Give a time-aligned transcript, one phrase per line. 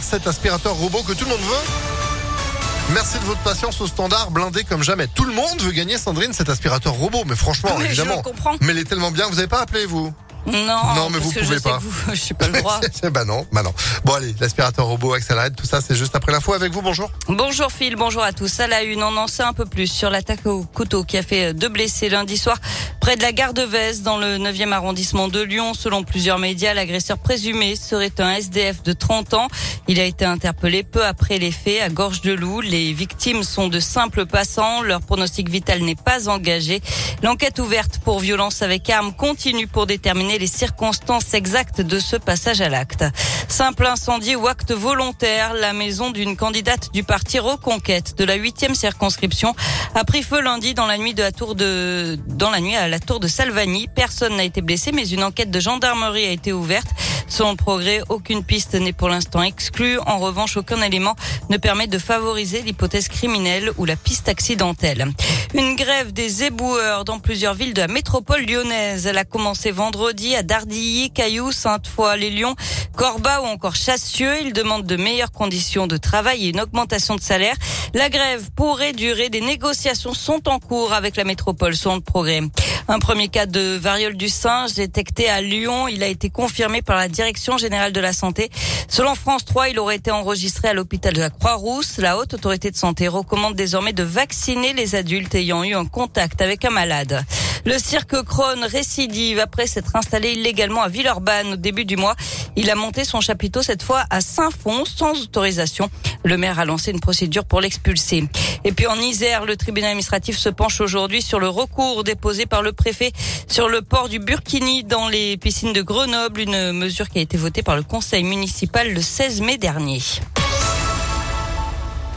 [0.00, 2.92] cet aspirateur robot que tout le monde veut.
[2.94, 5.06] Merci de votre patience au standard, blindé comme jamais.
[5.08, 8.22] Tout le monde veut gagner, Sandrine, cet aspirateur robot, mais franchement, je évidemment.
[8.22, 8.54] comprends.
[8.60, 10.12] Mais il est tellement bien, vous avez pas appelé, vous?
[10.46, 10.52] Non,
[10.94, 11.78] Non, mais vous pouvez je pas.
[11.78, 12.78] vous- je suis pas le droit.
[13.10, 13.72] bah non, bah non.
[14.04, 17.10] Bon allez, l'aspirateur robot, accélérate, tout ça, c'est juste après l'info avec vous, bonjour.
[17.28, 18.60] Bonjour Phil, bonjour à tous.
[18.60, 21.22] À la une, on en sait un peu plus sur l'attaque au couteau qui a
[21.22, 22.58] fait deux blessés lundi soir
[23.04, 25.74] près de la gare de Vez dans le 9e arrondissement de Lyon.
[25.74, 29.48] Selon plusieurs médias, l'agresseur présumé serait un SDF de 30 ans.
[29.88, 32.62] Il a été interpellé peu après les faits à Gorge de Loup.
[32.62, 34.80] Les victimes sont de simples passants.
[34.80, 36.80] Leur pronostic vital n'est pas engagé.
[37.22, 42.62] L'enquête ouverte pour violence avec arme continue pour déterminer les circonstances exactes de ce passage
[42.62, 43.04] à l'acte.
[43.48, 48.74] Simple incendie ou acte volontaire, la maison d'une candidate du parti Reconquête de la 8e
[48.74, 49.54] circonscription
[49.94, 52.88] a pris feu lundi dans la nuit de la tour de dans la nuit à
[52.88, 53.88] la tour de Salvani.
[53.94, 56.88] Personne n'a été blessé mais une enquête de gendarmerie a été ouverte.
[57.28, 59.98] Selon progrès, aucune piste n'est pour l'instant exclue.
[60.06, 61.16] En revanche, aucun élément
[61.50, 65.06] ne permet de favoriser l'hypothèse criminelle ou la piste accidentelle.
[65.54, 69.06] Une grève des éboueurs dans plusieurs villes de la métropole lyonnaise.
[69.06, 72.54] Elle a commencé vendredi à Dardilly, Cailloux, Sainte-Foy-les-Lyons,
[72.96, 74.34] Corba ou encore Chassieux.
[74.42, 77.56] Ils demandent de meilleures conditions de travail et une augmentation de salaire.
[77.94, 79.28] La grève pourrait durer.
[79.28, 82.40] Des négociations sont en cours avec la métropole selon le progrès.
[82.86, 85.88] Un premier cas de variole du singe détecté à Lyon.
[85.88, 88.50] Il a été confirmé par la Direction générale de la santé.
[88.88, 91.96] Selon France 3, il aurait été enregistré à l'hôpital de la Croix-Rousse.
[91.96, 96.42] La haute autorité de santé recommande désormais de vacciner les adultes ayant eu un contact
[96.42, 97.24] avec un malade.
[97.66, 102.14] Le cirque Krone récidive après s'être installé illégalement à Villeurbanne au début du mois.
[102.56, 105.88] Il a monté son chapiteau cette fois à Saint-Fond sans autorisation.
[106.24, 108.24] Le maire a lancé une procédure pour l'expulser.
[108.64, 112.60] Et puis en Isère, le tribunal administratif se penche aujourd'hui sur le recours déposé par
[112.60, 113.12] le préfet
[113.48, 117.38] sur le port du Burkini dans les piscines de Grenoble, une mesure qui a été
[117.38, 120.00] votée par le conseil municipal le 16 mai dernier.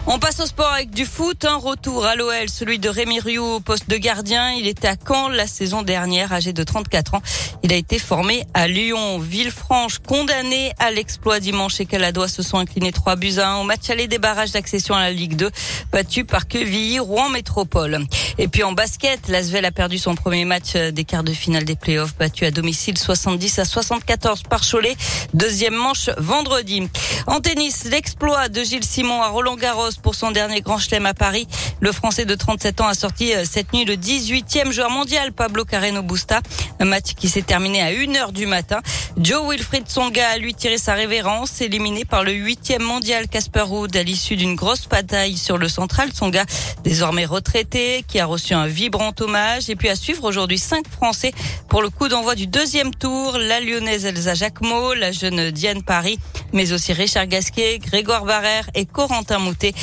[0.10, 1.44] On passe au sport avec du foot.
[1.44, 4.52] Un retour à l'OL, celui de Rémi Rioux au poste de gardien.
[4.52, 7.22] Il était à Caen la saison dernière, âgé de 34 ans.
[7.62, 9.20] Il a été formé à Lyon.
[9.20, 13.64] Villefranche, condamné à l'exploit dimanche et Caladois se sont inclinés 3 buts à 1 au
[13.64, 15.52] match aller des barrages d'accession à la Ligue 2,
[15.92, 18.06] battu par Quevilly, Rouen Métropole.
[18.38, 21.76] Et puis en basket, l'Asvel a perdu son premier match des quarts de finale des
[21.76, 24.96] playoffs, battu à domicile 70 à 74 par Cholet.
[25.34, 26.88] Deuxième manche vendredi.
[27.26, 31.14] En tennis, l'exploit de Gilles Simon à Roland Garros pour son dernier grand chelem à
[31.14, 31.48] Paris.
[31.80, 35.66] Le Français de 37 ans a sorti euh, cette nuit le 18e joueur mondial, Pablo
[35.66, 36.42] Carreno Busta.
[36.80, 38.82] Un match qui s'est terminé à 1h du matin.
[39.18, 43.96] Joe Wilfried Songa a lui tiré sa révérence, éliminé par le 8e mondial Casper Ruud
[43.96, 46.14] à l'issue d'une grosse bataille sur le central.
[46.14, 46.46] Songa,
[46.84, 49.70] désormais retraité, qui a reçu un vibrant hommage.
[49.70, 51.32] Et puis à suivre aujourd'hui cinq Français
[51.70, 53.38] pour le coup d'envoi du deuxième tour.
[53.38, 56.20] La lyonnaise Elsa Jacquemot, la jeune Diane Paris,
[56.54, 59.74] mais aussi Richard Gasquet, Grégoire Barrère et Corentin Moutet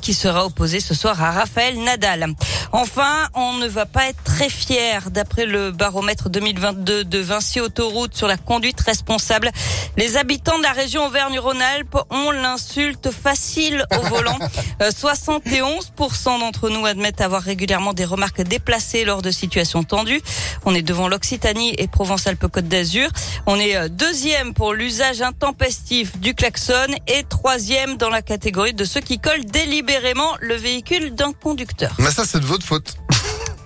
[0.00, 2.26] qui sera opposé ce soir à Raphaël Nadal.
[2.72, 8.16] Enfin, on ne va pas être très fier d'après le baromètre 2022 de Vinci Autoroute
[8.16, 9.50] sur la conduite responsable.
[9.96, 14.38] Les habitants de la région Auvergne-Rhône-Alpes ont l'insulte facile au volant.
[14.82, 20.20] Euh, 71% d'entre nous admettent avoir régulièrement des remarques déplacées lors de situations tendues.
[20.64, 23.08] On est devant l'Occitanie et Provence-Alpes-Côte d'Azur.
[23.46, 28.84] On est euh, deuxième pour l'usage intempestif du klaxon et troisième dans la catégorie de
[28.84, 31.92] ceux qui collent délibérément le véhicule d'un conducteur.
[31.98, 32.96] Mais ça, c'est de votre faute.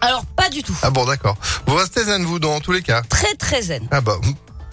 [0.01, 0.77] Alors pas du tout.
[0.83, 1.37] Ah bon, d'accord.
[1.67, 3.03] Vous restez zen, vous, dans tous les cas.
[3.09, 3.89] Très très zen.
[3.91, 4.17] Ah bah,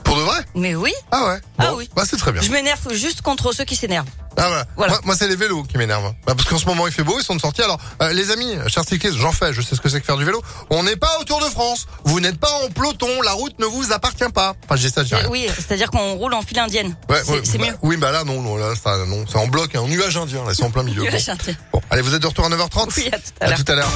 [0.04, 0.40] pour de vrai?
[0.54, 1.40] Mais oui, Ah ouais.
[1.58, 1.90] Ah oui.
[1.96, 2.42] Bah, c'est très bien.
[2.42, 4.08] je m'énerve juste contre ceux qui s'énervent.
[4.38, 4.66] Ah voilà.
[4.76, 4.94] Voilà.
[4.94, 6.14] Moi, moi, c'est les vélos qui m'énervent.
[6.26, 7.62] Bah, parce qu'en ce moment il fait beau, ils sont de sortie.
[7.62, 10.18] Alors euh, les amis, chers cyclistes, j'en fais, je sais ce que c'est que faire
[10.18, 10.42] du vélo.
[10.70, 11.88] On n'est pas au Tour de France.
[12.04, 14.56] Vous n'êtes pas en peloton, la route ne vous appartient pas.
[14.66, 15.26] Enfin, j'ai ça, rien.
[15.26, 16.96] Euh, oui, c'est-à-dire qu'on roule en file indienne.
[17.10, 17.78] Ouais, c'est ouais, bah, mieux.
[17.82, 20.44] Oui, bah là non, non, là ça, non, c'est en bloc, hein, en nuage indien,
[20.46, 21.02] là c'est en plein milieu.
[21.06, 21.32] Nuage Bon.
[21.32, 21.56] indien.
[21.74, 23.10] Bon, allez, vous êtes de retour à 9h30 Oui,
[23.42, 23.90] à tout à l'heure.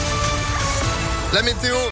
[1.34, 1.76] La météo.